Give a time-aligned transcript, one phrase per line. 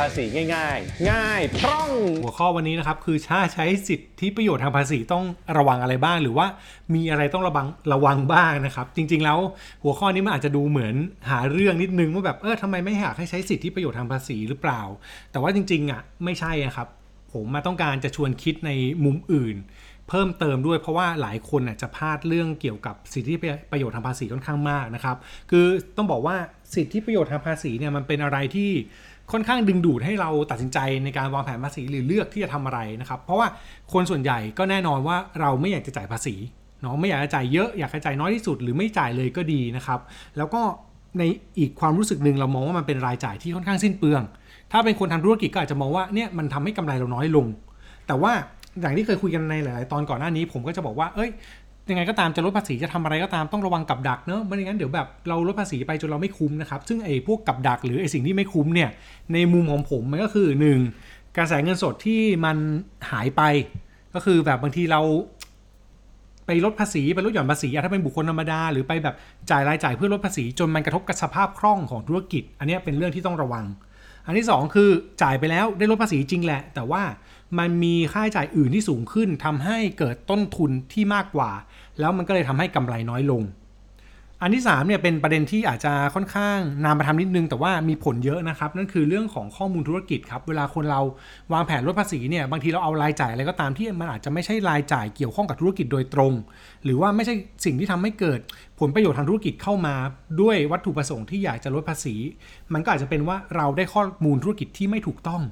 [0.00, 0.24] ภาษี
[0.54, 1.90] ง่าย ๆ ง่ายพร่อง
[2.22, 5.24] หัวข้อวันนี้นะครับคือถ้าใช้สิทธิประโยชน์ทางภาษีต้อง
[5.58, 6.46] ระวังอะไรบ้าง หรือว่า
[6.94, 9.38] มีอะไรต้องระวังระวังบ้างนะครับ จริง ๆ แล้ว
[9.82, 10.94] หัวข้อนี้มันอาจจะดูเหมือน
[11.30, 14.82] หาเรื่องนิดนึงว่าแบบเออทำไมไม่อยากให้ใช้สิทธิประโยชน์ทางภาษีหรือเปล่า
[15.30, 16.88] แต่ว่าจริงๆอะไม่ใช่อะครับ
[17.32, 18.70] ผมมาต้องการจะชวนคิดใน
[19.04, 19.56] มุมอื่น
[20.10, 23.34] เพิ่มเติมด้วยเพราะว่าหลายคนน่ะจะพลาดเรื่องเกี่ยวกับสิทธิ
[23.70, 25.16] ประโยชน์ทางภาษีค่อนข้างมากนะครับ
[25.50, 25.66] คือ
[25.96, 26.36] ต้องบอกว่า
[26.74, 28.70] สิทธิประโยชน์ทางภาษีเนี่ยมันเป็นอะไรที่
[29.32, 33.48] ค่อนข้างดึงดูดให้เราตัดสินใจในการวางแผนภาษีหรือเลือกที่จะทำอะไรนะครับ เพราะว่า
[33.92, 36.34] คนส่วนใหญ่ก็แน่นอนว่าเราไม่อยากจะจ่ายภาษี
[36.80, 40.00] เนาะไม่อยากจะจ่ายเยอะอยากจะจ่ายน้อยที่สุดหรือไม่จ่ายเลยก็ดีนะครับ
[40.36, 40.62] แล้วก็
[41.18, 41.22] ใน
[41.58, 44.22] อีกความรู้สึกหนึ่งเรามองว่ามันเป็นรายจ่ายที่ค่อนข้างสิ้นเปลือง
[44.72, 47.46] ถ้าเป็นคนทำธุรกิจก็อาจจะมองว่าเนี่ยมันทำให้กำไรเราน้อยลง
[48.06, 48.32] แต่ว่า
[48.80, 51.30] อย่างที่เคยคุยกันในหลาย ๆ ตอนก่อนหน้านี้ ผมก็จะบอกว่า เอ้ย
[51.90, 58.90] ยังไงก็ตามจะลดภาษีจะทำอะไรก็ตามต้องระวังกับดักเนอะไม่อย่างนั้นเดี๋ยวแบบเราลดภาษีไปจนเราไม่คุ้มนะครับ ซึ่งไอ้พวกกับดักหรือไอ้สิ่งที่ไม่คุ้มเนี่ย
[59.32, 60.48] ในมุมของผมมันก็คือ
[60.92, 61.36] 1.
[61.36, 62.56] กระแสเงินสดที่มัน
[63.10, 63.42] หายไป
[64.14, 65.00] ก็คือแบบบางทีเรา
[66.46, 69.14] ไปลดภาษีไปลดหย่อนภาษีอะถ้าเป็นบุคคลธรรมดาหรือไปแบบ
[69.50, 73.64] จ่ายรายจ่ายเพื่อลดภาษีจนมันกระทบกับสภาพคล่องของธุรกิจ อันนี้เป็นเรื่องที่ต้องระวัง
[74.26, 74.90] อันที่ 2 คือ
[75.22, 77.02] จ่ายไปแล้วได้ลดภาษีจริงแหละ แต่ว่า
[77.58, 81.50] มันมีค่าใช้จ่ายอื่นที่สูงขึ้นทำให้เกิดต้นทุนที่มากกว่า
[82.00, 83.44] แล้วมันก็เลยทำให้กำไรน้อยลง
[84.42, 91.00] อันที่3เนี่ยเป็นประเด็นที่อาจจะค่อนข้างนามประทำนิดนึง แต่ว่ามีผลเยอะนะครับนั่นคือเรื่องของข้อมูลธุรกิจครับเวลาคนเรา
[91.52, 96.32] วางแผนลดภาษีเนี่ยบางทีเราเอารายจ่ายอะไรก็ตามที่มันอาจจะไม่ใช่รายจ่ายเกี่ยวข้องกับธุรกิจโดยตรง
[96.84, 97.34] หรือว่าไม่ใช่
[97.64, 98.40] สิ่งที่ทำให้เกิด
[98.80, 99.94] ผลประโยชน์ทางธุรกิจเข้ามา
[100.40, 102.14] ด้วยวัตถุประสงค์ที่อยากจะลดภาษี
[102.72, 105.42] มันก็อาจจะเป็นว่าเราได้ข้อมูลธุรกิจที่ไม่ถูกต้อง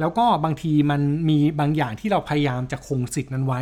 [0.00, 3.60] แล้วก็บางทีมันมีบางอย่างที่เราพยายามจะคงสิทธิ์นั้นไว้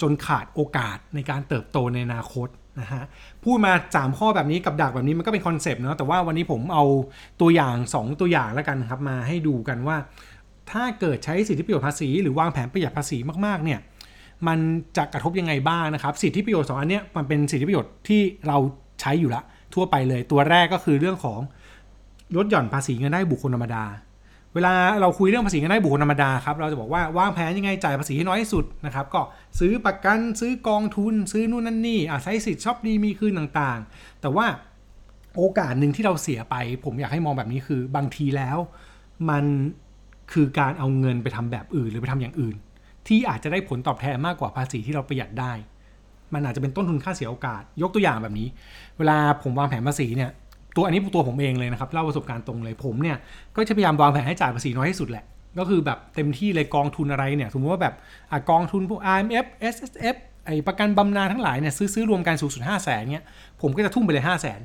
[0.00, 2.48] จนขาดโอกาสในการเติบโตในอนาคต
[2.80, 3.04] นะฮะ
[3.44, 6.84] พูดมา 3 ข้อแบบนี้กับดักแบบนี้มันก็เป็นคอนเซปต์เนาะแต่ว่าวันนี้ผมเอา
[7.40, 9.96] ตัวอย่าง 2 ตัวอย่างแล้วกันครับมาให้ดูกันว่า
[10.70, 13.80] ถ้าเกิดใช้สิทธิประโยชน์ภาษี หรือวางแผนประหยัดภาษีมากๆเนี่ย
[14.46, 14.58] มัน
[14.96, 18.58] จะกระทบยังไงบ้างนะครับสิทธิประโยชน์สองอันเนี้ยมันเป็นสิทธิประโยชน์ที่เรา
[19.00, 19.42] ใช้อยู่ละ
[19.74, 21.40] ทั่วไปเลย ตัวแรกก็คือเรื่องของ
[22.36, 23.84] ลดหย่อนภาษีเงินได้บุคคลธรรมดา
[24.54, 29.20] เวลาเราคุยเรื่องภาษีเงินได้บุคคลธรรมดาครับเราจะบอกว่าวางแผนยังไงจ่ายภาษีให้น้อยที่สุดนะครับก็
[29.58, 34.46] ซื้อประกันซื้อกองทุน ซื้อนู่นนั่นนี่อะใช้สิทธิ์ช็อปดีมีคืนต่างๆ แต่ว่า
[35.36, 36.54] โอกาสหนึ่งที่เราเสียไป
[36.84, 38.58] ผมอยากให้มองแบบนี้คือบางทีแล้ว
[39.30, 39.44] มัน
[40.32, 42.56] คือการเอาเงินไปทำแบบอื่นหรือไปทำอย่างอื่น
[43.06, 45.52] ที่อาจจะได้ผลตอบแทนมากกว่าภาษีที่เราประหยัดได้
[46.34, 48.48] มันอาจจะเป็นต้นทุนค่าเสียโอกาส ยกตัวอย่างแบบนี้
[48.98, 50.30] เวลาผมวางแผนภาษีเนี่ย
[50.76, 53.16] ตัวอันนี้ตัวผมเองเลยนะครับเล่าประสบการณ์ตรงเลยผมเนี่ย
[53.56, 55.24] ก็จะพยายามวางแผนให้จ่ายภาษีน้อยที่สุดแหละ
[55.58, 57.94] ก็คือแบบเต็มที่เลยกองทุนอะไรเนี่ยสมมติว่าแบบ
[58.32, 63.24] อกองทุนพวก IMF S S F ไอประกันบำนาญทั้งหลายเนี่ยซื้อซื้อรวมกันสูงสุดห้าแสนเนี่ย
[63.62, 64.60] ผมก็จะทุ่มไปเลยห้าแสน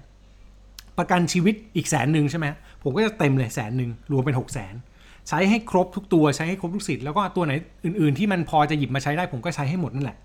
[0.97, 2.45] ประกันชีวิตอีกแสนหนึ่งใช่ไหม
[2.83, 4.73] ผมก็จะเต็มเลยแสนหนึ่งรวมเป็นหกแสน
[5.27, 7.53] ใช้ให้ครบทุกตัวใช้ให้ครบทุกสิทธิ์แล้วก็ตัวไหน
[7.85, 10.17] อื่น ๆ ที่มันพอจะหยิบมาใช้ได้ผมก็ใช้ให้หมดนั่นแหละ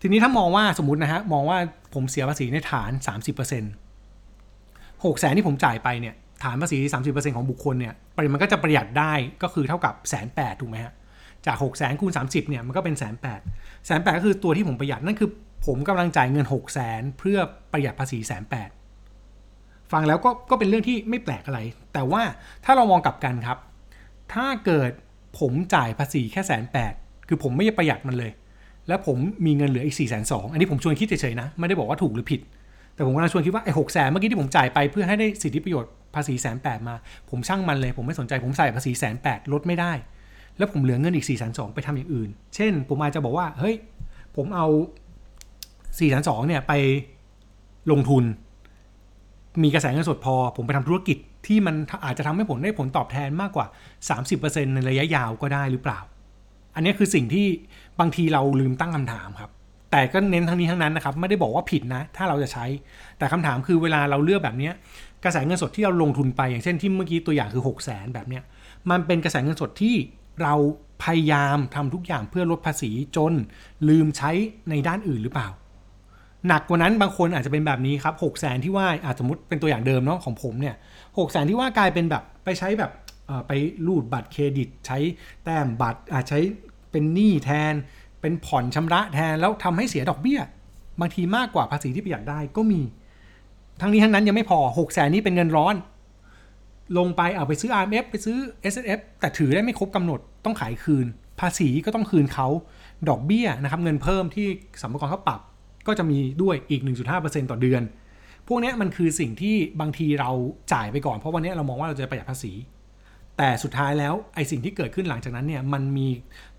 [0.00, 1.58] ทีนี้ถ้ามองว่าสมมตินะฮะมองว่า
[1.94, 2.90] ผมเสียภาษีในฐาน
[3.38, 3.81] 30%
[5.04, 10.92] หกแสนที่ผมจ่ายไปเนี่ยฐานภาษี 30%ของบุคคลเนี่ยปริมันก็จะประหยัดได้ก็คือเท่ากับแสนแปดถูกไหมฮะ
[11.46, 13.40] จาก6กแสนคูณ 30เนี่ยมันก็เป็นแสนแปด
[13.86, 15.30] แสนแปดก็คือตัวที่ผมประหยัดนั่นคือ
[15.66, 17.38] ผมกำลังจ่ายเงิน6กแสนเพื่อ
[17.72, 18.70] ประหยัดภาษีแสนแปด
[19.92, 21.60] ฟังแล้วก็ก็เป็นเรื่องที่ไม่แปลกอะไร
[21.92, 22.22] แต่ว่า
[22.64, 23.58] ถ้าเรามองกลับกันครับ
[24.32, 24.90] ถ้าเกิด
[25.38, 26.92] ผมจ่ายภาษีแค่แสนแปด
[27.28, 28.32] คือผมไม่ได้ประหยัดมันเลย
[28.88, 32.40] แล้วผมมีเงินเหลืออีก4ี่แสนสองอันนี้ผมชวนคิดเฉยๆนะ ไม่ได้บอกว่าถูกหรือผิด
[32.94, 36.94] แต่ผมกำลังชวนคิดว่าไอ้หกแสนเมื่อกี้ที่ผมจ่ายไปเพื่อให้ได้สิทธิประโยชน์ภาษีแสนแปดมา
[37.30, 39.92] ผมช่างมันเลย ผมไม่สนใจผมใส่ภาษีแสนแปดลดไม่ได้
[40.58, 43.76] แล้วผมเหลือเงินอีก4ี่แสนสองไปทำอย่างอื่น เช่น ผมอาจจะบอกว่าเฮ้ย
[44.36, 44.66] ผมเอา
[45.52, 46.72] 4ี่แสนสองเนี่ยไป
[47.90, 48.24] ลงทุน
[49.62, 53.66] มีกระแสเงินสดพอ ผมไปทำธุรกิจที่มันอาจจะทำให้ผมได้ผลตอบแทนมากกว่า
[54.20, 56.00] 30%ในระยะยาวก็ได้หรือเปล่า
[56.74, 57.46] อันนี้คือสิ่งที่
[58.00, 59.50] บางทีเราลืมตั้งคำถามครับ
[59.92, 62.66] แต่ก็เน้นทั้งนี้ทั้งนั้นนะครับไม่ได้บอกว่าผิดนะ ถ้าเราจะใช้
[63.18, 64.70] แต่คำถามคือเวลาเราเลือกแบบนี้
[65.24, 68.42] กระแสเงินสดที่เราลงทุนไปอย่างเช่นที่เมื่อกี้ตัวอย่างคือ 6 0 0 0 0 0แบบเนี้ย
[68.90, 69.94] มันเป็นกระแสเงินสดที่
[70.42, 70.54] เรา
[71.04, 73.32] พยายามทำทุกอย่างเพื่อลดภาษีจน
[73.88, 74.30] ลืมใช้
[74.70, 75.48] ในด้านอื่นหรือเปล่า
[76.48, 80.74] หนักกว่านั้นบางคนอาจจะเป็นแบบนี้ครับ6 0 0 0 0 0ที่ว่าอาจสมมติเป็นตัวอย่างเดิมเนาะของผมเนี่ย
[81.18, 82.90] หกแสนที่ว่ากลายเป็นแบบไปใช้แบบ
[83.48, 83.52] ไป
[83.86, 84.98] รูดบัตรเครดิต ใช้
[85.44, 86.40] แต้มบัตรอาจใช้
[86.90, 87.74] เป็นหนี้แทน
[88.22, 90.40] เป็นผ่อนชำระแทนแล้วทำให้เสียดอกเบี้ย
[91.00, 92.80] บางทีมากกว่าภาษีที่ประหยัดได้ก็มี
[93.80, 95.74] ทั้งนี้ทั้งนั้นยังไม่พอ6กแสนนี้เป็นเงินร้อน
[96.98, 98.38] ลงไปเอาไปซื้อ RMF ไปซื้อ
[98.72, 101.06] S S F แต่ถือได้ไม่ครบกำหนดต้องขายคืน
[101.40, 102.48] ภาษีก็ต้องคืนเขา
[103.08, 104.46] ดอกเบี้ยนะครับเงินเพิ่มที่
[104.82, 105.40] สัมภาระเขาปรับ
[105.86, 106.82] ก็จะมีด้วยอีก
[107.16, 107.82] 1.5%ต่อเดือน
[108.48, 110.30] พวกนี้มันคือสิ่งที่บางทีเรา
[110.72, 112.52] จ่ายไปก่อนเพราะวันนี้เรามองว่าเราจะประหยัดภาษี
[113.38, 116.08] แต่สุดท้ายแล้วไอสิ่งที่เกิดขึ้นหลังจากนั้นเนี่ยมันมี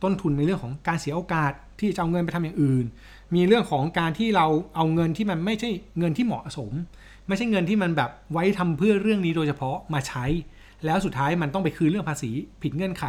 [0.03, 2.85] ต้นทุนในเรื่องของการเสียโอกาสที่จะเอาเงินไปทำอย่างอื่น
[3.35, 6.71] มีเรื่องของการที่เราเอาเงินที่มันไม่ใช่เงินที่เหมาะสม
[7.27, 10.25] ไม่ใช่เงินที่มันแบบไว้ทำเพื่อเรื่องนี้โดยเฉพาะมาใช้
[10.85, 12.31] แล้วสุดท้ายมันต้องไปคืนเรื่องภาษี
[12.61, 13.05] ผิดเงื่อนไข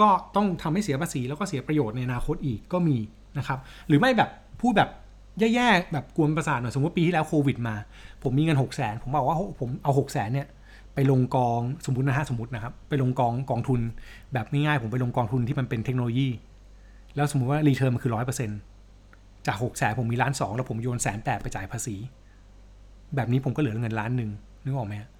[0.00, 2.98] ก็ต้องทำให้เสียภาษีแล้วก็เสียประโยชน์ในอนาคตอีกก็มี
[3.38, 3.58] นะครับ
[3.88, 4.30] หรือไม่แบบ
[4.60, 4.90] พูดแบบ
[5.54, 7.74] แย่ๆแบบกวนประสาทหน่อยสมมติปีที่แล้วโควิดมา
[8.22, 10.46] ผมมีเงิน 6 0 0 0 0นผมบอกว่าผมเอา 6 0 0 0 0นเนี่ย
[11.00, 13.80] ไปลงกองสมมตินะฮะสมมตินะครับ ไปลงกองกองทุน
[14.32, 16.28] แบบง่ายๆผมไปลงกองทุนที่มันเป็นเทคโนโลยี
[17.16, 18.58] แล้วสมมุติว่ารีเทิร์นมันคือร้อยเปอร์เซ็นต์
[19.46, 21.96] จากหกแสนผมมีล้านสองแล้วผมโยนแสนแปดไปจ่ายภาษี
[23.16, 24.30] แบบนี้ผมก็เหลือเงินล้านหนึ่ง
[24.64, 25.10] นึกออกไหมฮะ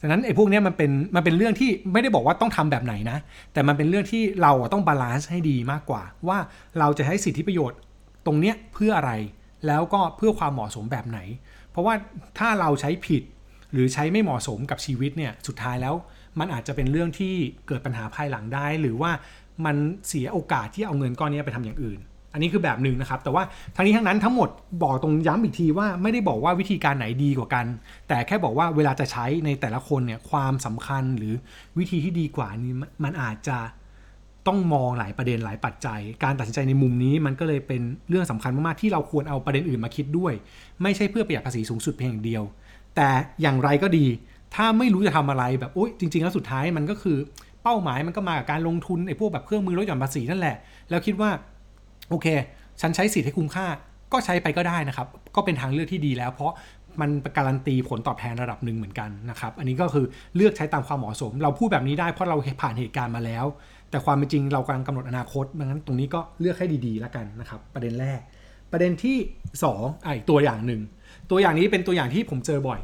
[0.00, 3.18] ฉะนั้นไอ้พวกนี้มันเป็นมันเป็นเรื่องที่ไม่ได้บอกว่าต้องทำแบบไหนนะ
[3.52, 6.38] แต่มันเป็นเรื่องที่เราต้อง balance ให้ดีมากกว่า ว่า
[6.78, 7.78] เราจะใช้สิทธิประโยชน์
[8.26, 9.12] ตรงเนี้ยเพื่ออะไร
[9.66, 11.18] แล้วก็เพื่อความเหมาะสมแบบไหน
[11.70, 11.94] เพราะว่า
[12.38, 13.22] ถ้าเราใช้ผิด
[13.72, 15.94] หรือใช้ไม่เหมาะสมกับชีวิตเนี่ยสุดท้ายแล้ว
[16.38, 17.34] มันอาจจะเป็นเรื่องที่
[17.66, 19.10] เกิดปัญหาภายหลังได้ หรือว่า
[19.64, 19.76] มัน
[20.08, 22.00] เสียโอกาสที่เอาเงินก้อนนี้ไปทำอย่างอื่น
[22.32, 23.42] อันนี้คือแบบหนึ่งนะครับ แต่ว่า
[23.76, 24.48] ทั้งนี้ทั้งนั้นทั้งหมด
[24.82, 27.66] บอกตรงย้ำอีกทีว่าไม่ได้บอกว่าวิธีการไหนดีกว่ากัน
[28.08, 31.34] แต่แค่บอกว่าเวลาจะใช้ในแต่ละคนเนี่ยความสำคัญหรือ
[31.78, 32.72] วิธีที่ดีกว่านี้
[33.04, 33.58] มันอาจจะ
[34.46, 40.32] ต้องมองหลายประเด็นหลายปัจจัย การตัดสินใจในมุมนี้มันก็เลยเป็นเรื่องสำคัญมากๆที่เราควรเอาประเด็นอื่นมาคิดด้วย
[40.82, 42.42] ไม่ใช่เพื่อประหยัดภาษีสูงสุดเพียงอย่างเดียว
[42.96, 43.08] แต่
[43.42, 44.06] อย่างไรก็ดี
[44.54, 47.18] ถ้าไม่รู้จะทำอะไรแบบโอ๊ยจริง ๆ แล้วสุดท้ายมันก็คือ
[47.62, 50.56] เป้าหมายมันก็มากับการลงทุนไอ้พวกแบบเครื่องมือลดหย่อนภาษีนั่นแหละ
[50.90, 51.30] แล้วคิดว่า
[52.10, 52.26] โอเค
[52.80, 53.66] ฉันใช้สิทธิ์ให้คุ้มค่า
[54.12, 55.06] ก็ใช้ไปก็ได้นะครับ
[55.36, 56.52] ก็เป็นทางเลือกที่ดีแล้ว เพราะ
[57.00, 60.06] มันการันตีผลตอบแทนระดับหนึ่งเหมือนกันนะครับ อันนี้ก็คือ
[60.36, 63.44] เลือกใช้ตามความเหมาะสม เราพูดแบบนี้ได้เพราะเราผ่านเหตุการณ์มาแล้ว
[63.90, 68.20] แต่ความเป็นจริงเรากำลังกำหนดอนาคตดังนั้นตรงนี้ก็เลือกให้ดีๆแล้วกันนะครับ ประเด็นแรก
[68.72, 70.80] ประเด็นที่2ออีกตัวอย่างหนึ่ง
[71.30, 72.80] ตัวอย่างนี้เป็นตัวอย่างที่ผมเจอบ่อย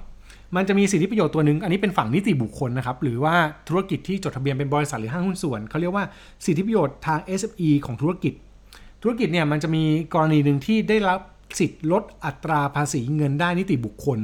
[0.56, 3.34] มันจะมีสิทธิประโยชน์ตัวหนึ่งอันนี้เป็นฝั่งนิติบุคคลนะครับ หรือว่า
[3.68, 6.04] ธุรกิจที่จดทะเบียนเป็นบริษัทหรือห้างหุ้นส่วนเขาเรียกว่า
[6.44, 8.32] สิทธิประโยชน์ทาง SME ของธุรกิจ
[9.02, 9.82] ธุรกิจเนี่ยมันจะมี
[10.14, 11.18] กรณีหนึ่งที่ได้รับ
[11.58, 14.18] สิทธิ์ลดอัตราภาษีเงินได้นิติบุคคล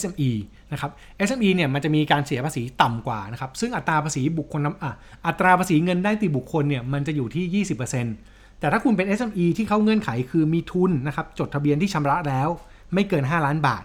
[0.00, 0.30] SME
[0.72, 0.90] นะครับ
[1.28, 4.92] SME เนี่ยมันจะมีการเสียภาษีต่ำกว่านะครับ ซึ่งอัตราภาษีบุคคลน้ำอะ
[5.26, 7.64] อัตราภาษีเงินได้นิติบุคคลเนี่ยมันจะอยู่ที่
[8.12, 12.48] 20%แต่ถ้าคุณเป็น SME ที่เข้าเงื่อนไขคือมีทุนนะครับจดทะเบียนที่ชำระแล้ว
[12.94, 13.84] ไม่เกิน 5 ล้านบาท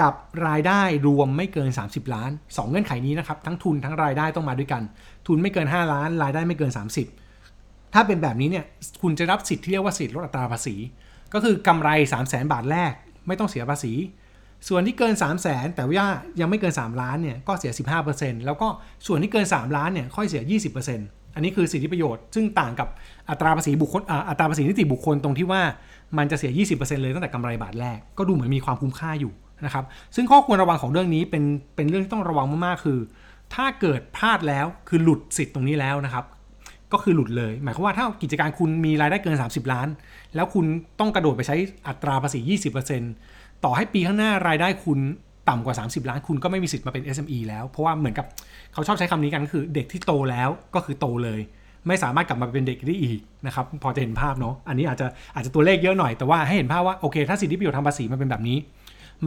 [0.00, 0.14] กับ
[0.46, 4.82] รายได้รวมไม่เกิน 30 ล้าน 2 เงื่อนไขนี้นะครับ ทั้งทุนทั้งรายได้ต้องมาด้วยกัน
[5.26, 6.72] ทุนไม่เกิน 5 ล้าน รายได้ไม่เกิน
[7.32, 8.64] 30 ถ้าเป็นแบบนี้เนี่ย
[9.02, 10.76] คุณจะรับสิทธิ์ที่เรียกว่าสิทธิ์ลดอัตราภาษี
[11.34, 12.92] ก็คือกำไร 3 0 0 0 0 0บาทแรก
[13.26, 13.92] ไม่ต้องเสียภาษี
[14.68, 16.08] ส่วนที่เกิน 3 0 0 0 0 0แต่ว่า
[16.40, 17.72] ยังไม่เกิน 3 ล้านเนี่ยก็เสีย
[18.08, 18.68] 15%แล้วก็
[19.06, 20.42] ส่วนที่เกิน 3 ล้านเนี่ยค่อยเสีย
[20.84, 22.88] 20% อันนี้คือสิทธิประโยชน์ซึ่งต่างกับ
[23.30, 25.62] อัตราภาษีบุคคลอัตราภาษีนิติบุคคลตรงที่ว่า
[26.18, 29.32] มันจะเสีย 20%เลยตั้งแต่กำไรบาทแรก ก็ดูเหมือนมีความคุ้มค่าอยู่
[29.64, 29.84] นะครับ
[30.14, 31.44] ซึ่งข้อควรระวังของเรื่องนี้เป็น
[31.76, 32.98] เป็นเรื่องที่ต้องระวังมากๆคือ
[33.54, 36.24] ถ้าเกิดพลาดแล้วคือหลุดสิทธิ์ตรงนี้แล้วนะครับ
[36.92, 39.88] ก็คือหลุดเลย หมายความว่าถ้ากิจการคุณมีรายได้เกิน 30 ล้าน
[40.34, 40.64] แล้วคุณ
[41.00, 41.56] ต้องกระโดดไปใช้
[41.88, 42.40] อัตราภาษี
[43.02, 44.98] 20%ต่อให้ปีข้างหน้ารายได้คุณ
[45.48, 48.26] ต่ำกว่า 30 ล้านคุณก็ไม่มีสิทธิ์มาเป็น SME แล้ว เพราะว่าเหมือนกับ
[48.72, 51.40] เขาชอบใช้คำนี้กันก็คือเด็กที่โตแล้วก็คือโตเลย
[51.88, 58.58] ไม่สามารถกลับมาเป็นเด็กได้อีกนะครับพอจะเห็นภาพเนาะอันนี้อาจจะอาจจะตัวเลขเยอะหน่อยแต่ว่าให้เห็นภาพว่าโอเค ถ้าสิทธิประโยชน์ทางภาษีมันเป็นแบบนี้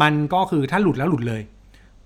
[0.02, 1.42] มันก็คือถ้าหลุดแล้วหลุดเลย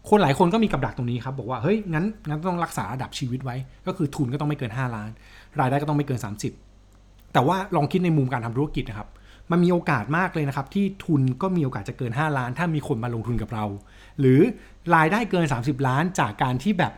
[0.10, 3.56] คนหลายคนก็มีกับดักตรงนี้ครับบอกว่าเฮ้ยงั้นงั้นต้องรักษาระดับชีวิตไว้
[3.88, 5.10] ก็คือทุนก็ต้องไม่เกิน 5 ล้าน
[5.60, 6.20] รายได้ก็ต้องไม่เกิน
[6.76, 9.08] 30 แต่ว่าลองคิดในมุมการทำธุรกิจนะครับ
[9.52, 13.66] มันมีโอกาสมากเลยนะครับ ที่ทุนก็มีโอกาสจะเกิน 5 ล้าน ถ้ามีคนมาลงทุนกับเรา
[14.20, 14.40] หรือ
[14.96, 16.94] รายได้เกิน 30 ล้านจากการที่แบบ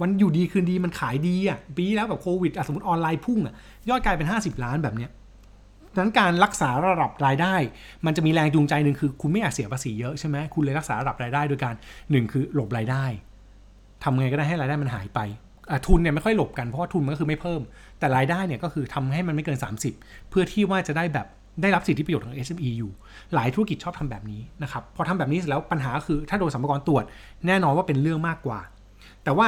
[0.00, 3.54] วันอยู่ดีคืนดีมันขายดีอะปีแล้วแบบโควิดสมมติออนไลน์พุ่งอะ
[3.88, 5.10] ยอดกลายเป็น 50 ล้านแบบเนี้ย
[5.94, 7.54] ดังนั้นการรักษาระดับรายได้
[8.06, 11.74] มันจะมีแรงจูงใจหนึ่งคือ คุณไม่อยากเสียภาษีเยอะใช่ไหมคุณเลยรักษาระดับรายได้โดยการ
[12.10, 13.04] หนึ่งคือหลบรายได้
[14.04, 15.20] ทำไงก็ได้ให้รายได้มันหายไป
[15.86, 17.60] ทุนเนี่ยไม่ค่อยหลบกันเพราะว่าทุนมันก็คือไม่เพิ่ม
[17.98, 19.58] แต่รายได้เนี่ยก็คือทำให้มันไม่เกิน
[19.92, 21.26] 30 เพื่อที่ว่าจะได้แบบ
[21.62, 22.90] ได้รับสิทธิประโยชน์ของ SME อยู่
[23.34, 27.04] หลายธุรกิจชอบทำแบบนี้นะครับ พอทำแบบนี้เสร็จแล้วปัญหาคือถ้าโดนสัมภาระตรวจ
[27.46, 28.58] แน่นอนว่าเป็นเรื่องมากกว่า
[29.24, 29.46] แต่ว่า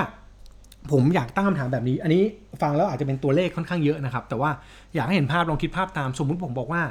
[0.93, 2.23] ผมอยากตั้งคำถามแบบนี้ อันนี้
[2.63, 4.51] ฟังแล้วอาจจะเป็นตัวเลขค่อนข้างเยอะนะครับ แต่ว่า
[4.95, 6.83] อยากให้เห็นภาพลองคิดภาพตามสมมุติผมบอกว่า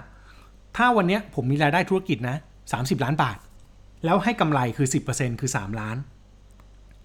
[0.77, 2.35] ถ้าวันนี้ผมมีรายได้ธุรกิจนะ
[2.71, 3.37] 30 ล้านบาท
[4.05, 5.97] แล้วให้กำไรคือ 10%คือ 3 ล้าน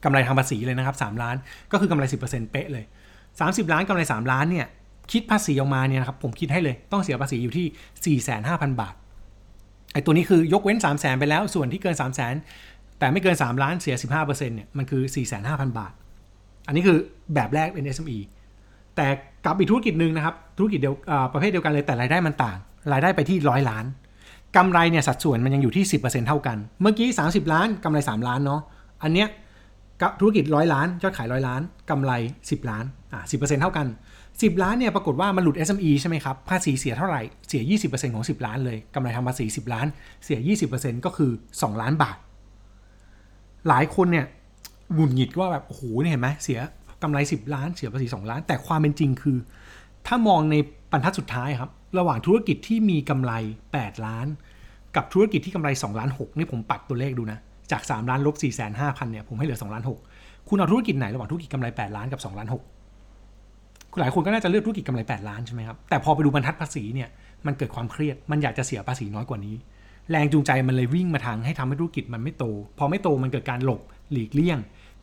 [0.04, 1.36] กำไรทางภาษีเลยนะครับ3ล้าน
[1.72, 2.84] ก็คือกำไร 10%เป๊ะเลย
[3.28, 4.66] 30 ล้านกำไร 3 ล้านเนี่ย
[5.12, 8.94] คิดภาษีออกมาเนี่ยนะครับผมคิดให้เลยต้องเสียภาษีอยู่ที่ 45,000 บาท
[9.92, 12.34] ไอ้ตัวนี้คือยกเว้น 3 0 0แสนไปแล้วส่วนที่เกิน 3 0 0แสน
[12.98, 15.02] แต่ไม่เกิน 3 ล้านเสีย 15%เนี่ยมันคือ
[15.40, 15.92] 45,000 บาท
[16.66, 16.98] อันนี้คือ
[17.34, 18.18] แบบแรกเป็น SME
[18.96, 19.06] แต่
[19.44, 20.94] กับอีกธุรกิจหนึ่งนะครับ ธุรกิจเดียว
[21.32, 22.58] ประเภทเดียวกันเลยแต่รายได้มันต่าง
[22.92, 23.84] รายได้ไปที่ร้อยล้าน
[24.56, 28.60] กำไรเนี่ยสัดส่วนมันยังอยู่ที่ 10%เท่ากัน เมื่อกี้ 30 ล้านกำไร 3 ล้านเนาะ
[29.02, 29.28] อันเนี้ย
[30.20, 33.86] ธุรกิจร้อยล้านยอดขายร้อยล้านกำไร 10 ล้านอะ10%เท่ากัน
[34.40, 39.86] 10 ล้านเนี่ยปรากฏว่ามันหลุด SME ใช่ไหมครับภาษีเสียเท่าไหร่เสีย 20%ของ 10 ล้านเลยกำไรทางภาษี 10 ล้าน
[40.24, 40.38] เสีย
[40.72, 42.16] 20%ก็คือ 2 ล้านบาท
[43.68, 44.26] หลายคนเนี่ย
[44.94, 46.60] หงุดหงิดว่าแบบโอ้โหเนี่ยเห็นไหมเสีย
[47.02, 49.36] กำไร 10 ล้านเสียภาษี 2 ล้าน แต่ความเป็นจริงคือ
[50.06, 50.56] ถ้ามองใน
[50.92, 53.32] บรรทัดสุดท้ายครับ ระหว่างธุรกิจที่มีกำไร
[53.70, 54.26] 8 ล้าน
[54.96, 57.38] กับธุรกิจที่กำไร 2 ล้าน6นี่ผมปัดตัวเลขดูนะ
[57.72, 58.68] จาก 3 ล้านลบ4 5 0 0
[59.00, 62.73] 0เนี่ยผมให้เหลือ2ล้าน6คุณเอาธุรกิจไหนระหว่างธุรกิจกำไร 8 ล้านกับ2ล้าน6
[64.00, 67.08] หลายคนก็น่าจะเลือกธุรกิจกำไร 8 ล้านใช่ไหมครับ แต่พอไปดูบรรทัดภาษีเนี่ย
[67.46, 69.56] มันเกิดความเครียด มันอยากจะเสียภาษีน้อยกว่านี้
[70.10, 72.44] แรงจูงใจมันเลยวิ่งมาทางให้ทำให้ธุรกิจมันไม่โต
[72.78, 73.80] พอไม่โตมันเกิดการหลบ
[74.12, 74.58] หลีกเลี่ยง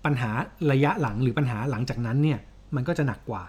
[0.06, 0.32] ปัญหา
[0.72, 2.40] ระยะหลังหรือปัญหาหลังจากนั้นเนี่ย
[2.76, 3.44] มันก็จะหนักกว่า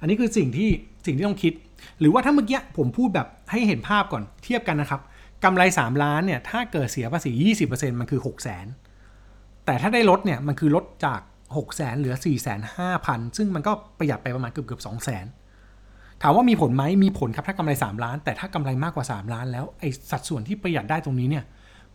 [0.00, 0.70] อันนี้คือสิ่งที่
[1.06, 1.52] สิ่งที่ต้องคิด
[2.00, 5.00] หรือว่าถ้าเมื่อกี้ผมพูดแบบให้เห็นภาพก่อน เทียบกันนะครับ
[5.44, 7.30] กำไร 3 ล้านเนี่ย ถ้าเกิดเสียภาษี
[7.66, 8.62] 20%มันคือ 6 0 0 0 0
[9.06, 11.20] 0แต่ถ้าได้ลดเนี่ย มันคือลดจาก
[11.54, 15.00] 6 0 0 0 0 0เหลือ 4 5 0 0 0 ซึ่งมันก็ประหยัดไปประมาณเกือบเกือบ2 0 0 0
[15.16, 21.44] 0 0ถามว่ามีผลไหมมีผลครับถ้ากำไร 3 ล้าน แต่ถ้ากำไรมากกว่า 3 ล้านแล้วไอสัดส่วนที่ประหยัดได้ตรงนี้เนี่ย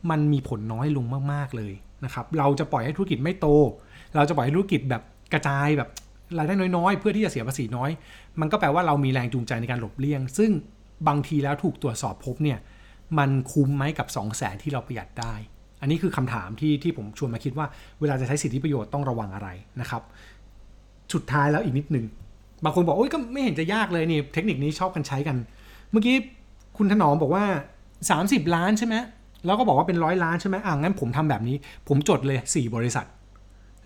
[0.09, 1.73] มันมีผลน้อยลงมากๆเลย
[2.05, 3.47] นะครับเราจะปล่อยให้ธุรกิจไม่โต
[4.15, 5.01] เราจะปล่อยให้ธุรกิจแบบ
[5.33, 5.89] กระจายแบบ
[6.37, 7.89] รายได้น้อยๆ เพื่อที่จะเสียภาษีน้อย
[8.39, 10.51] มันก็แปลว่าเรามีแรงจูงใจในการหลบเลี่ยง ซึ่ง
[11.07, 12.59] บางทีแล้วถูกตรวจสอบพบเนี่ย
[13.17, 15.35] มันคุ้มไหมกับ 2 0 0แสนที่เราประหยัดได้
[15.85, 17.65] อันนี้คือคำถามที่ที่ผมชวนมาคิดว่า
[18.01, 19.49] เวลาจะใช้สิทธิประโยชน์ต้องระวังอะไร
[19.81, 20.01] นะครับ
[21.13, 22.05] สุดท้ายแล้วอีกนิดหนึ่ง
[22.63, 25.37] บางคนบอกโอ้ยก็ไม่เห็นจะยากเลยนี่เทคนิคนี้ชอบกันใช้กัน
[25.91, 26.15] เมื่อกี้
[26.77, 27.45] คุณถนอมบอกว่า
[27.99, 28.95] 30 ล้านใช่ไหม
[29.45, 31.55] แล้วก็บอกว่าเป็นร้อยล้านใช่ไหมอ่างั้นผมทำแบบนี้
[31.87, 33.05] ผมจดเลย 4 บริษัท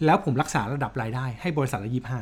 [0.05, 2.19] แล้วผมรักษาระดับรายได้ให้บริษัทละยี่ห้า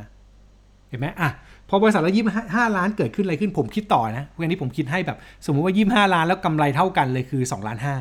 [0.89, 1.29] เห็นไหมอะ
[1.69, 2.23] พอบริษัทละยี่
[2.55, 7.95] ห้าล้านเกิดขึ้นอะไรขึ้นผมคิดต่อนะเวันนี้ผมคิดให้แบบ สมมุติว่ายี่ห้าล้านแล้วกำไรเท่ากันเลยคือ2ล้านห้า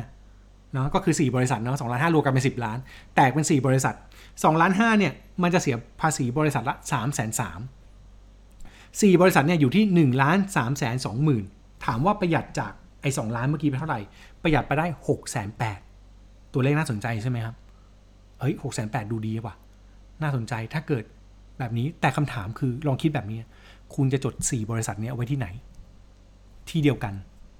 [0.77, 2.77] เนาะก็คือ 4 บริษัทเนาะสองล้านห้ารวมกันเป็น 10 ล้าน
[3.15, 3.95] แตกเป็น 4 บริษัท
[4.27, 7.59] 2ล้านห้าเนี่ยมันจะเสียภาษีบริษัทละ3ามแสนสาม
[9.01, 11.43] สี่บริษัทเนี่ยอยู่ที่1ล้านสามแสนสองหมื่น
[11.85, 13.99] ถามว่าประหยัดจากไอ้สล้านเมื่อกี้ไปเท่าไหร่
[14.43, 15.79] ประหยัดไปได้6กแสนแปด
[16.53, 17.55] ตัวเลขน่าสนใจใช่ไหมครับ
[18.39, 19.55] เฮ้ยหกแสนแปดดูดีว่ะ
[20.21, 21.03] น่าสนใจถ้าเกิด
[21.59, 23.39] แบบนี้แต่คำถามคือลองคิดแบบนี้
[23.95, 25.47] คุณจะจด 4 บริษัทนี้เอาไว้ที่ไหน
[26.69, 27.13] ที่เดียวกัน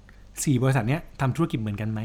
[0.08, 2.00] 4 บริษัทนี้ทำธุรกิจเหมือนกันไหม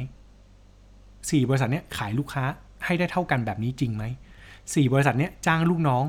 [1.29, 2.43] 4 บริษัทนี้ขายลูกค้า
[2.85, 4.03] ให้ได้เท่ากันแบบนี้จริงไหม
[4.51, 6.03] 4บริษัทนี้จ้างลูกน้อง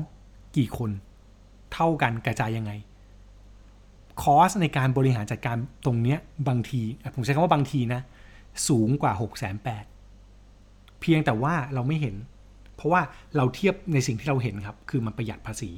[0.57, 0.91] กี่คน
[1.73, 2.71] เท่ากันกระจายยังไง
[4.21, 6.17] คอสในการบริหารจัดการตรงนี้
[6.47, 6.81] บางที
[7.15, 8.01] ผมใช้คำว่าบางทีนะ
[8.67, 12.15] สูงกว่า6 8 0 0 0เพียงแต่ว่าเราไม่เห็น
[12.75, 13.01] เพราะว่า
[13.35, 15.71] เราเทียบในสิ่งที่เราเห็นครับ คือมันประหยัดภาษี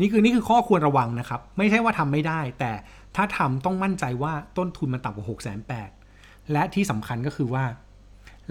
[0.00, 2.72] นี่คือนี่คือข้อควรระวังนะครับ ไม่ใช่ว่าทำไม่ได้ แต่
[3.16, 7.64] ถ้าทำต้องมั่นใจว่าต้นทุนมันต่ำกว่า6 8 0 0 0และที่สำคัญก็คือว่า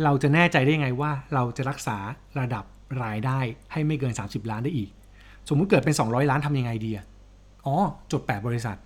[0.04, 1.98] เราจะแน่ใจได้ไงว่าเราจะรักษา
[2.40, 2.64] ระดับ
[3.04, 3.40] รายได้
[3.72, 4.90] ให้ไม่เกิน 30 ล้านได้อีก
[5.50, 6.92] สมมุติเกิดเป็น 200 ล้านทำยังไงดี
[7.66, 7.76] อ๋อ
[8.12, 8.78] จด 8 บริษัท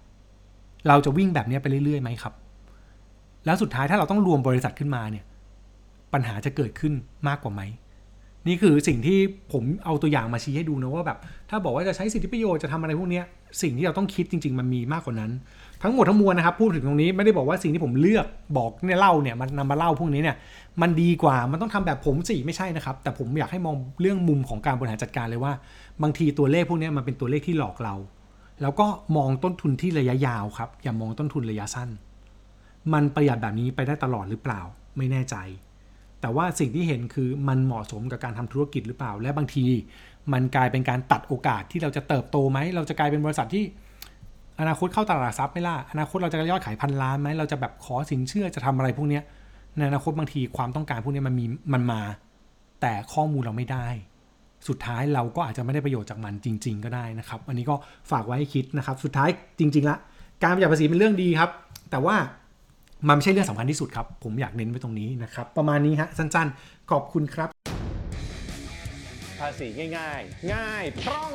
[0.88, 2.34] เราจะวิ่งแบบนี้ไปเรื่อยๆไหมครับ
[3.46, 5.26] แล้วสุดท้ายถ้าเราต้องรวมบริษัทขึ้นมาเนี่ย
[6.14, 6.94] ปัญหาจะเกิดขึ้น
[7.28, 7.62] มากกว่าไหม
[8.48, 9.20] นี่คือสิ่งที่
[9.54, 13.26] ผมเอาตัวอย่างมาชี้ให้ดูนะว่าแบบ ถ้าบอกว่าจะใช้สิทธิประโยชน์จะทำอะไรพวกเนี้ย
[13.62, 15.32] สิ่งที่เราต้องคิดจริง ๆ มันมีมากกว่านั้น
[15.84, 18.26] ทั้งหมดทั้งมวลนะครับพูดถึงตรงนี้ไม่ได้บอกว่าสิ่งที่ผมเลือก
[18.58, 20.36] บอกเนี่ยเล่าเนี่ยมันนำมาเล่าพวกนี้เนี่ย
[20.82, 25.54] มันดีกว่ามันต้องทำแบบผมสิไม่ใช่นะครับ แต่ผมอยากให้มองเรื่องมุมของการบริหารจัดการเลยว่า
[26.02, 27.96] บางทีตัวเลขพวกนี้มันเป็นตัวเลขที่หลอกเรา
[28.62, 28.88] แล้วก็
[29.18, 31.90] มองต้นทุนที่ระยะยาวครับอย่ามองต้นทุนระยะสั้น
[32.94, 34.62] มันประหยัดแบบนี้ไปได้ตลอดหรือเปล่า
[34.98, 35.36] ไม่แน่ใจ
[36.22, 39.66] แต่ว่าสิ่งที่เห็นคือมันเหมาะสมกับการทำธุรกิจหรือเปล่า และบางที
[40.34, 43.64] มันกลายเป็นการตัดโอกาสที่เราจะเติบโตไหมเราจะกลายเป็นบริษัทที่
[44.60, 49.24] อนาคตเข้าตลาดทรัพย์ไม่ล่ะอนาคตเราจะยอดขายพันล้านไหมเราจะแบบขอสินเชื่อจะทำอะไรพวกเนี้ย
[49.78, 52.02] ในอนาคตบางทีความต้องการพวกนี้มันมีมันมา
[52.82, 53.88] แต่ข้อมูลเราไม่ได้
[54.68, 57.76] สุดท้ายเราก็อาจจะไม่ได้ประโยชน์จากมันจริง ๆ ก็ได้นะครับ อันนี้ก็
[58.12, 59.30] ฝากไว้ให้คิดนะครับ สุดท้าย
[59.60, 59.98] จริง ๆ ละ
[60.44, 61.50] การประหยัดภาษีเป็นเรื่องดีครับ
[61.92, 62.16] แต่ว่า
[63.08, 67.50] มันไม่ใช่เรื่องสำคัญที่สุดครับ ผมอยากเน้นไว้ตรงนี้นะครับ ประมาณนี้ฮะสั้นๆ ขอบคุณครับ
[69.40, 69.68] ภาษี
[69.98, 71.34] ง่าย ๆ ง่ายคล่อง